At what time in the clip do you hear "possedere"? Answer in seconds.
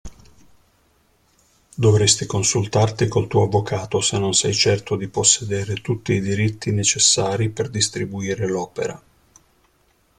5.07-5.75